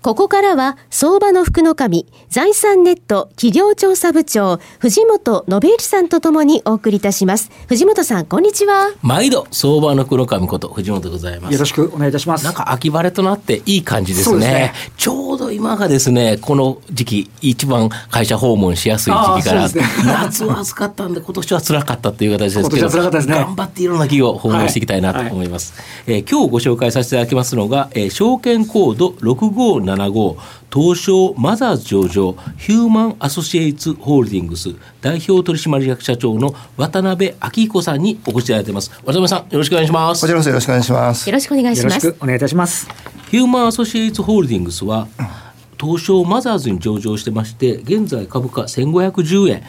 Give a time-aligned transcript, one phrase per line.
[0.00, 7.50] ここからは、相場の福の神、財産ネット企業調査部長、藤本信之さんとともにお送りいたします。
[7.66, 8.92] 藤本さん、こんにちは。
[9.02, 11.52] 毎度、相場の黒神こと藤本でございます。
[11.52, 12.44] よろしくお願いいたします。
[12.44, 14.40] なんか秋晴れとなっていい感じですね。
[14.40, 25.74] すねちょうど今がですね、この時期、一番会社訪問しやすい時期から、ね、夏は暑かったんで、今年は辛かったという形ですけど、ね、頑張っていろんな企業訪問していきたいなと思います。
[25.74, 29.14] はいはい、えー、今日ご紹介させていただきますのが、えー、証券コード
[29.96, 30.36] 6575
[30.72, 38.90] 東証マザーズ上場ヒューマンアソシエイツホールディングス代表取締役社長の渡辺明彦さんにお越しいただいてます。
[39.04, 40.20] 渡辺さんよろしくお願いします。
[40.20, 41.28] こちらこそよろしくお願いします。
[41.28, 42.16] よろしくお願いします。
[42.20, 42.88] お願いいたします。
[43.30, 45.08] ヒューマンアソシエイツホールディングスは
[45.80, 49.62] 東証マザーズに上場してまして現在株価1510円。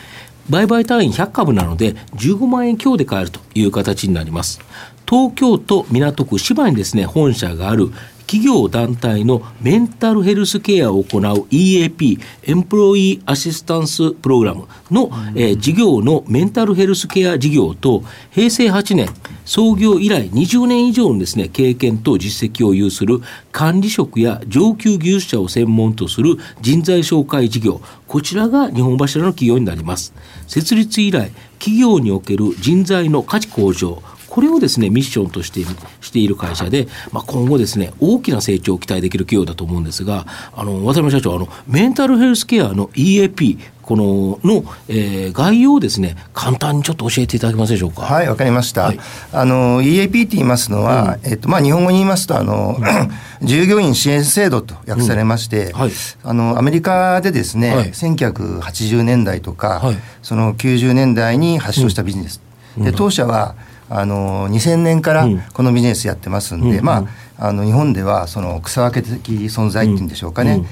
[0.49, 4.59] 売買単位100株なので15万円強で買えるという形になります。
[5.08, 7.91] 東京都港区芝にですね本社がある
[8.30, 19.09] 企業団体のメンタルヘルスケアを行う EAP、エンプロイーアシスタンスプログラムの、うん、えー、事業のメンタルヘルスケア事業と、平成8年、
[19.45, 23.19] 創業以来20年以上のですね、経験と実績を有する
[23.52, 30.14] 管理職や上級技術者を専門とする人材紹介事業、こちらが日本柱の企業になります。
[30.45, 35.61] 設立以来、企業における人材の価値向上、これをですねミッションとして
[36.02, 43.58] している会社で、まあ、今後ですね大きな成長を期待できる企業だと思うんですがあの渡辺社長あのメンタルヘルスケアの EAP
[43.89, 48.03] このの、えー、概要をですね簡単にちょっと教えていただけますでしょうか？
[48.03, 48.83] はいわかりました。
[48.83, 48.99] はい、
[49.33, 52.86] あの EAP って言いますのは、うん、えっとまあ日本語に言いますとあの、うん、
[53.48, 55.80] 従業員支援制度と訳されまして、うん。
[55.80, 55.92] はい、
[56.23, 62.42] あのアメリカでですね、はい、1980年代とか、はい、その90年代に発祥したビジネス。
[62.77, 63.55] で当社は
[63.89, 67.08] あの2000年からこのビジネスやってますんで、うん、ま
[67.38, 70.64] あ、あの日本ではその草分け的存在っていうんでしょうかね。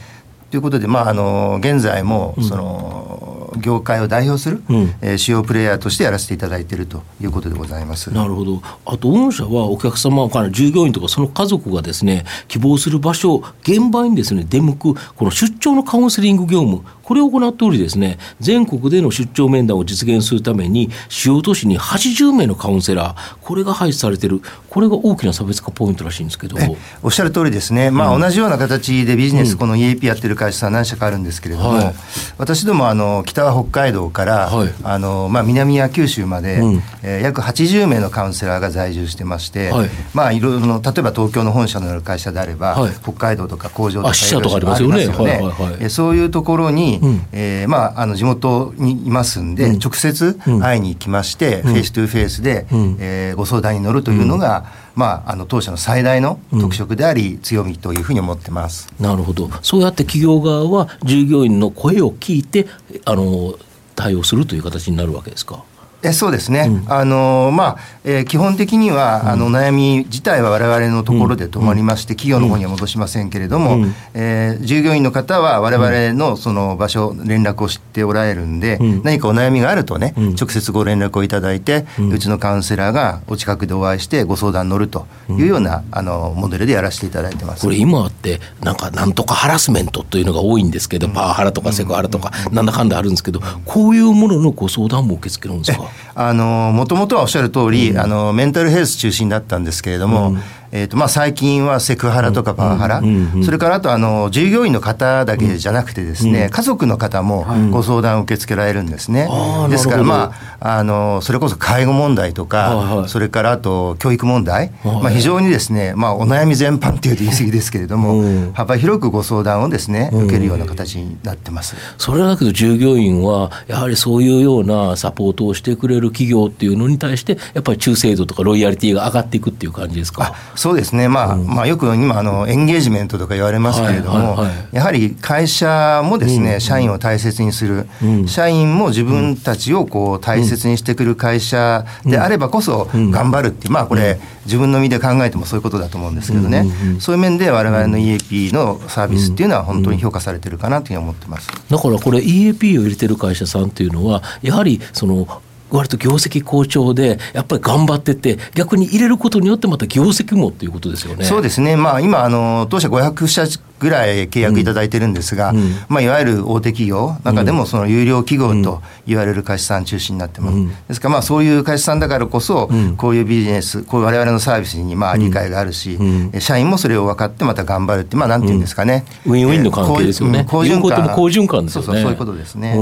[0.47, 3.28] うん、ということで、まあ、あの現在もその、
[3.59, 8.12] 業界を代表する、うん、えー、主要プレイヤーとしてやらせていただいているということでございます。
[8.13, 26.57] なるほど、あと、御社はお客様から従業員とかその家族がですね希望する場所、現場にですね出向く、この出張のカウンセリング業務、これを行っておりですね、全国での出張面談を実現するために、主要都市に80名のカウンセラー、これが配置されている、これが大きな差別化ポイントらしいんですけど。
[27.02, 31.94] おっしゃる通りですね、まあ、同じような形でビジネス、この EAP やってる会社さん何社かあるんですけれども、はい、
[32.38, 39.90] 私どもあの北は北海道から、はい、あのまあ、南や九州まで、うん、えー、約80名のカウンセラーが在住してまして、はい。
[40.14, 54.66] まあ、いろいろ例えば東京の本社のある会社であれば、はい、北海道とか工場とか支社とかありますよね、はいはいはい、そういうところに、うん、えー、まあ、あの地元にいますんで、うん、直接会いに行きまして、 face to face で、うん、えー、ご相談に乗るというのが、
[54.97, 62.66] まあ、あの当社の最大の特色であり、強みというふうに思ってます、なるほど、そうやって企業側は従業員の声を聞いて
[63.06, 63.53] あの
[63.96, 65.63] 対応するという形になるわけですか？
[66.03, 67.78] えそうですね、うん、あのまあ
[68.09, 87.63] えー、基本的には、うん、あの悩み自体は我々のところで止まりまして、企業の方には戻しませんけれども、うん、えー、従業員の方は我々のその場所、連絡を知っておられるんで、何かお悩みがあるとね、直接ご連絡をいただいて、うちのカウンセラーがお近くでお会いしてご相談乗るというような、あのモデルでやらせていただいてます。
[87.63, 95.87] これ今ってなんかなんとかハラスメントというのが多いんですけど、パワハラとかセクハラとか、なんだかんだあるんですけど、こういうもののご相談も受け付けるんですか？
[96.16, 100.42] もともとはおっしゃる通り、うん、あのメンタルヘルス中心だったんですけれども、うん
[100.72, 103.02] えーとまあ、最近はセクハラとかパワハラ、
[103.44, 109.28] それからあとあの従業員の方だけじゃなくてですね、家族の方もご相談を受け付けられるんですね。
[109.69, 121.75] ですから、まあ、あのそれこそ介護問題とか、それからあと教育問題、まあ、非常にですね、まあ、お悩み全般っていうと言い過ぎですけれども、幅広くご相談をですね受けるような形になってます。
[121.98, 130.34] それだけど従業員はやはりそういうようなサポートをしてくれる企業っていうのに対してやっぱり忠誠度とかロイヤリティが上がっていくっていう感じですか？
[130.57, 134.36] そうですね、まあ、うん、まあ、よく今あの、エンゲージメントとか言われますけれども、はいはい。
[134.48, 146.65] はい、やはり会社もですね、うん、社員を大切にする、うん、社員も自分たちをこう大切にしてくる会社であればこそ、頑張るっていう、まあ、これ、自分の身で考えてもそういうことだと思うんですけどね、
[147.00, 151.50] そういう面で、われわれの EAP のサービスっていうのは、本当に評価されてるかなというふうに思ってます。
[151.69, 155.27] だからこれ、EAP を入れてる会社さんっていうのは、やはりその
[155.69, 161.25] 割と業績好調で、やっぱり頑張ってて、逆に入れることによってまた業績もということですよね。
[161.25, 161.75] そうですね。
[161.75, 163.46] まあ今あの当社500社
[163.79, 170.57] ぐらい契約いただいてるんですが、うん、まあいわゆる大手企業中でもその有料企業と言われる会社さん中心になってます。
[170.57, 175.97] うん、ですからまあそういう会社さんだからこそ、こういうビジネス、こういう我々のサービスにまあ理解があるし、
[176.39, 179.06] 社員もそれを分かってまた頑張るってまあなんていうんですかね。
[179.25, 180.45] ウィンウィンの関係ですよね。
[180.50, 181.09] 好循環。
[181.09, 181.85] 好循環ですよね。
[181.85, 182.75] そうそうそういうことですね。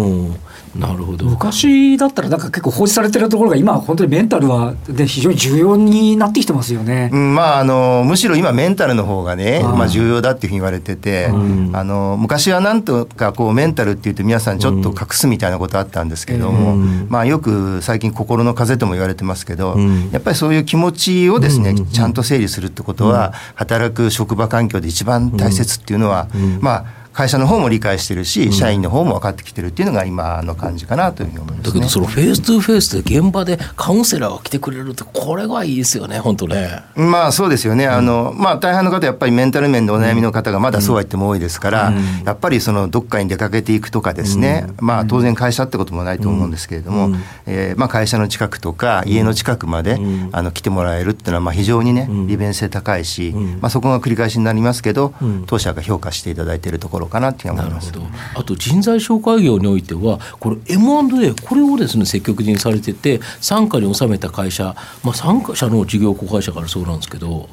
[0.76, 19.76] なるほど昔だったらなんか結構放置されてるところが今本当にメンタルはで非常に重要になってきてますよね、うん、まああのむしろ今メンタルの方がねまあ、重要だっていうふうに言われてて、うん、あの昔はなんとかこうメンタルっていうと皆さんちょっと隠すみたいなことあったんですけども、うん、まあよく最近心の風とも言われてますけど、
[20.12, 26.28] やっぱりそういう気持ちをですね、ちゃんと整理するってことは、働く職場環境で一番大切っていうのは、
[26.62, 36.84] まあ会社の方も理解してるし、社員の方も分かってきてるっていうのが今の感じかなというふうに思います、ね、だけどそのフェイス2フェイスで現場でカウンセラーが来てくれるってこれがいいですよね本当ね。
[36.94, 41.94] まあそうですよね、あのまあ大半の方やっぱりメンタル面でお悩みの方がまだそうは言っても多いですから、
[42.26, 47.16] やっぱりそのどっかに出かけていくとかですね、まあ当然会社ってこともないと思うんですけれども、
[47.46, 49.98] えー、まあ会社の近くとか家の近くまで、
[50.34, 53.32] あの来てもらえるっていうのはまあ非常にね利便性高いし、
[53.62, 55.14] まあそこが繰り返しになりますけど、
[55.46, 57.94] 当社が評価していただいているところかなっていうふうに思います。
[57.94, 58.06] ほど
[58.36, 67.50] あと人材紹介業においてはこれ M&A これをですね積極的にされてて傘下に収めた会社、まあ、傘下社の事業子会社からそうなんですけど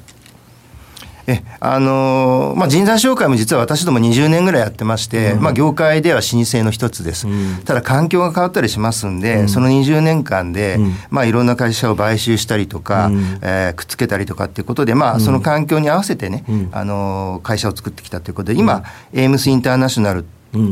[1.27, 10.79] えあのまあ、人材紹介も実は私ども20年ぐらいやってまして、うん、まあ、業界では老舗の一つです、うん、ただ環境が変わったりしますんで、うん、その20年間で、
[11.11, 18.83] まあ、いろんな会社を買収したりとか、うん、えー、くっつけたりとかっていうことで、まあ、その環境に合わせてね、あの会社を作ってきたということで今、
[19.13, 20.25] エイムスインターナショナル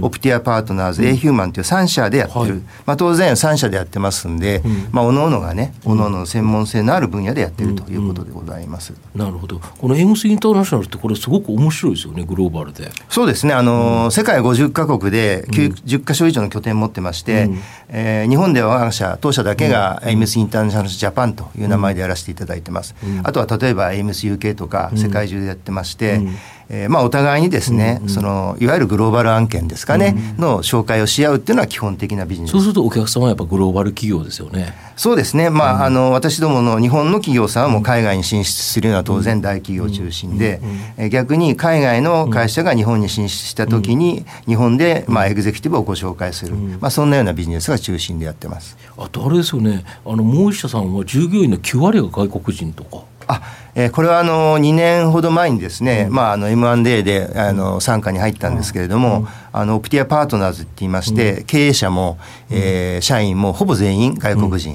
[0.03, 2.53] オプティアパートナーズ、エイヒューマンという3社でやってる、はい、
[2.87, 4.62] まあ、当然3社でやってますんで、
[4.93, 8.93] まあ、おのおのがね、おのおの専門性のある分野でやってるということでございます。
[9.15, 12.91] なるほど、このエイムスインターナショナルって、これ、すごく面白いですよね、グローバルで。
[13.09, 22.94] そうですね、あの、うん、世界50か国で90か所以上の拠点を持ってまして、うん、えー、日本では我が社、当社だけがエムスインターナショナルジャパンという名前でやらせていただいてます。
[23.03, 26.37] うん、あとは例えばエムス UK とか、世界中でやってまして、うん
[26.72, 32.52] えー、まあお互いにですね、うんうん、そのいわゆるグローバル案件ですかね、うん、の紹介をし合うっていうのは基本的なビジネス。
[32.52, 34.72] そうするとお客様はやっぱグローバル企業ですよね。
[34.96, 35.50] そうですね。
[35.50, 40.61] まあ、うん、あの私どもの日本の企業さんはもう海外に進出するのは当然大企業中心で、
[40.96, 48.76] え逆に海外の会社が日本に進出した時に日本でまあエグゼクティブをご紹介する、まあそんなようなビジネスが中心でやってます。
[48.96, 49.84] あとあれですよね。
[50.06, 53.43] あのもう一社さんは従業員の9割が外国人とかあ
[53.75, 62.19] えー、これはあの2年ほど前にですね、うん、まあ、あの M&A であの傘下に入ったんですけれども、うん、あのオプティアパートナーズって言いまして、うん、経営者も、
[62.50, 64.75] えー、社員もほぼ全員外国人、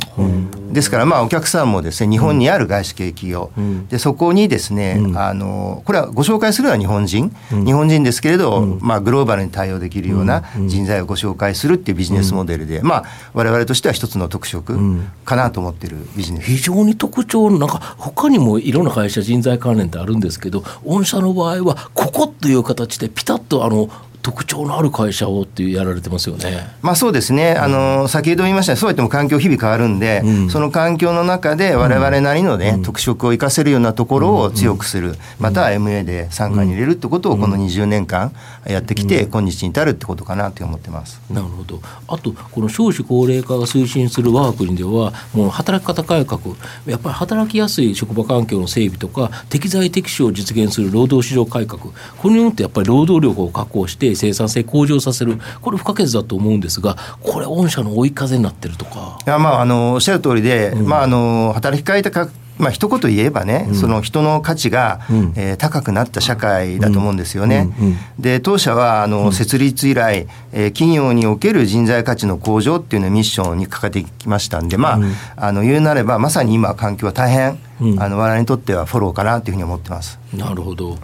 [0.71, 3.51] ですからまあお客さんもですね日本にある外資系企業、
[3.89, 14.77] でそこにですね、あのこれはご紹介するのは日本人、日本人ですけれど、まあ、グローバルに対応できるような人材をご紹介するっていうビジネスモデルで、まあ、我々としては一つの特色
[15.23, 23.89] かなと思ってるビジネス、非常に特徴なんか他にもいろんな会社人材関連ってあるんですけど御社の場合はここという形でピタッとあの
[24.25, 26.67] 特徴のある会社をっていうやられてますよね。
[26.81, 27.51] まあそうですね。
[27.51, 38.33] あの、先ほど言いましたようそうやっても環境日々変わるんで、うん、その環境の中で我々なりのね、うん、特色を生かせるようなところを強くする、または MA で参加に入れるってことをこの20年間
[38.65, 41.21] やってきて、今日に至るってことかなと思ってます。
[41.29, 41.79] なるほど。
[42.07, 46.41] あと、この少子高齢化が推進する我が国では、もう働き方改革、
[46.87, 51.79] やっぱり働きやすい職場環境の整備とか、適材適所を実現する労働市場改革、
[52.17, 59.19] これによってやっぱり労働力を確保して、生産性向上させる、これ不可欠だと思うんですが、これ、御社の追い風になってるとか。
[59.25, 67.69] いやまあ、あのおっしゃる通りで、うん、まあ、あの働き方改革まあ一言言えばね、うん、その人の価値が、うん、えー、高くなった社会だと思うんですよね。
[67.79, 67.87] うん。
[67.87, 74.99] うん、で当社はあの、設立以来、えー、企業における人材価値の向上っていうのをミッションに掲げてきましたんで、ま
[75.35, 77.59] あ、あの言うなればまさに今環境は大変、
[77.99, 80.17] あの我々にとってはフォローかなというふうに思ってます。
[80.33, 80.97] なるほど。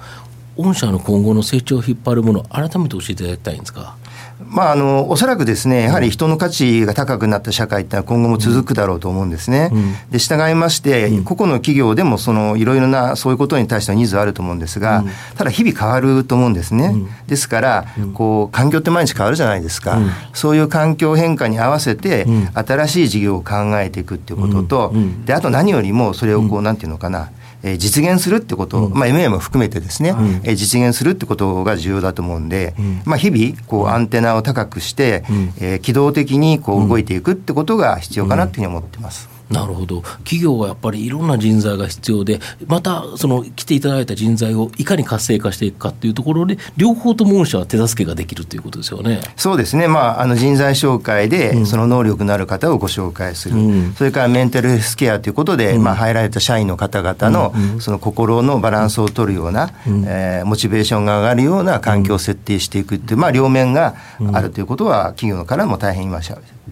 [0.58, 3.96] 御社の今後の成長を引っ張るもの、改めて教えていただきたいんですか？
[4.44, 9.72] まあ、あのおそらくですねやはり人の価値が高くなった社会ってのは今後も続くだろうと思うんですね。
[10.10, 15.04] で従いまして、個々の企業でもそのいろいろなそういうことに対してのニーズはあると思うんですが、
[15.38, 16.96] ただ日々変わると思うんですね。
[17.28, 20.00] ですからこう環境って毎日変わるじゃないですか、
[20.34, 24.94] そういう環境変化に合わせて新しい事業を考えていくっていうことと、
[25.26, 27.30] であと何よりもそれをこう、なんていうのかな
[27.64, 32.76] えー、実現するってことを、まあ、MA も含めてですね、えー、実現するってことが重要だと思うんで、
[33.06, 35.24] まあ、日々こうアンテナを高くして、
[35.60, 39.31] えー、機動的にこう動いていくってことが必要かなというふうに思ってます。
[39.52, 40.02] なるほど。
[40.24, 49.22] 企業はやっぱりいろんな人材が必要でまたその来ていただいた人材をいかに活性化していくかっていうところで両方とも御社は手助けができるということですよね。
[49.36, 63.96] そうですね、まあ、あの人材紹介でその能力のある方をご紹介する、うん、それからメンタルヘルスケアということで、うん、まあ、入られた社員の方々のその心のバランスを取るような、うん、えー、モチベーションが上がるような環境を設定していくっていう、まあ、両面が
[64.34, 66.22] あるということは企業からも大変今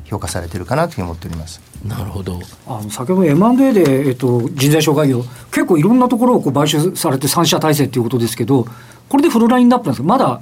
[0.06, 1.69] 評価されてるかなというふうに思っております。
[1.86, 2.40] なるほど。
[2.68, 8.66] あの先ほど M&A で、えっと、人材紹介業結構いろんなところをこう買収されて3社体制ということですけど
[9.08, 10.08] これでフルラインナップなんですか？
[10.08, 10.42] まだ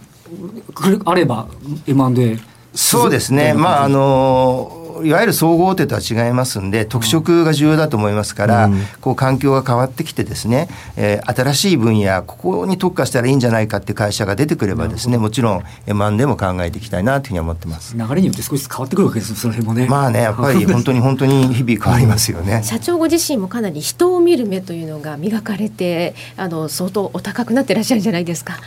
[1.06, 1.48] あれば
[1.86, 2.40] M&A
[2.74, 3.54] そうですね。
[3.54, 17.96] まああのいわゆる総合手とは違いますんで特色が重要だと思いますから、うん、こう環境が変わってきてですね、えー、新しい分野ここに特化したらいいんじゃないかっていう会社が出てくればですねもちろん M&A も考えていきたいなというふうに思ってます。
[17.98, 19.88] 流れによって少しずつ変わってくるわけですその辺もね。
[19.88, 22.62] まあねやっぱり本当に本当に日々変わりますよね。
[22.66, 28.58] 社長ご自身もかなり人を見る目というのが磨かれてあの相当お高くなってらっしゃるんじゃないですか。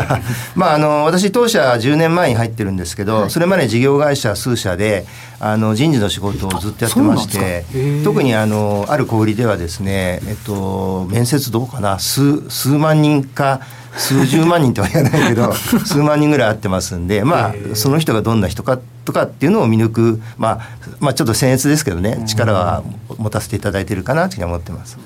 [0.54, 5.06] まああの私当社10年前に入ってるんですけど、はい、それまで事業会社数社で
[5.40, 7.64] あの人事の仕事をずっとやってまして
[8.02, 13.60] 特にあのある小売りではですね、えっと、面接どうかな数数万人か
[13.96, 15.52] 数十万人とは言わないけど
[15.86, 20.60] 数万人ぐらい会ってますんで、まあ、その人がどんな人かとかっていうのを見抜く、まあ、
[20.98, 22.82] まあちょっと僭越ですけどね力は
[23.16, 24.98] 持たせていただいてるかなというふうに思ってます。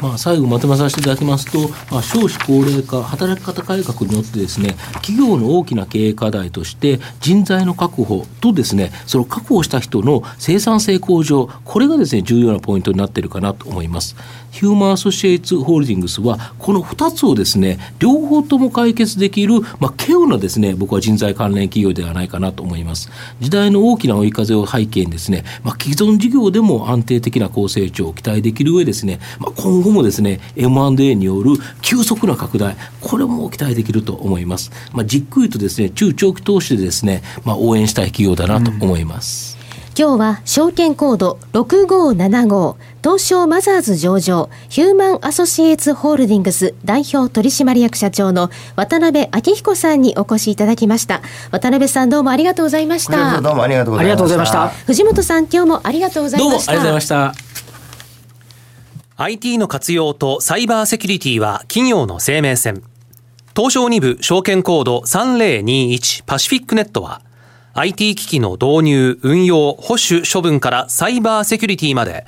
[0.00, 14.16] まあ、最後まとめさせていただきますと、まあ、少子高齢化、働き方改革によってですね、企業の大きな経営課題として、人材の確保とですね、その確保した人の生産性向上、これがですね、重要なポイントになっているかなと思います。
[14.56, 23.10] ヒューマンアソシエイツホールディングスは、この2つをですね、両方とも解決できる、まあ、稀有なですね、僕は人材関連企業ではないかなと思います。
[23.40, 31.52] 時代の大きな追い風を背景にですね、まあ、既存事業でも安定的な高成長を期待できる上ですね、まあ、今後もですね、M&A による
[31.82, 34.70] 急速な拡大、これも期待できると思います。
[34.92, 39.50] まあ、じっくりとですね、中長期投資でですね、まあ、応援したい企業だなと思います。
[39.50, 39.56] うん
[39.98, 51.22] 今日は証券コード6575東証マザーズ上場ヒューマンアソシエイツホールディングス代表取締役社長の渡辺明彦さんにお越しいただきました。
[51.50, 53.40] 渡辺さんどうもありがとうございました。
[53.40, 54.68] どうもありがとうございました。
[54.68, 56.72] 藤本さん今日もありがとうございました。
[56.72, 57.45] どうもありがとうございました
[59.18, 62.82] IT の活用とサイバーセキュリティは企業の生命線
[63.56, 67.22] 東証2部証券コード3021パシフィックネットは
[67.72, 72.26] IT 機器の導入、運用、保守、処分からサイバーセキュリティまで、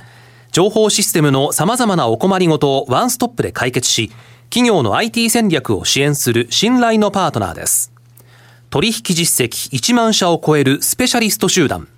[0.52, 4.12] 情報システムの様々なお困りごとをワンストップで解決し、
[4.50, 7.92] 企業の IT 戦略を支援する信頼のパートナーです。
[8.68, 11.88] 取引実績1万社を超えるスペシャリスト集団、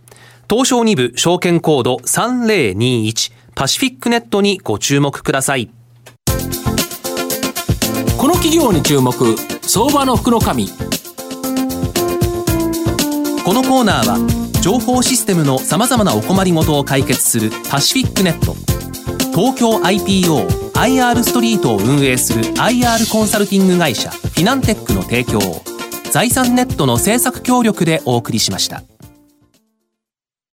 [0.48, 5.68] 東証2部証券コード3021パシフィックネットにご注目ください。
[8.16, 9.12] この企業に注目、
[9.60, 10.66] 相場の福の神。
[10.66, 10.72] こ
[13.52, 14.16] のコーナーは
[14.62, 18.54] 情報システムのさまざまなお困りごとを解決するパシフィックネット
[19.38, 25.60] 東京 IPOIR ストリートを運営する IR コンサルティング会社フィナンテックの提供を
[26.10, 28.82] 財産ネットの政策協力でお送りしました。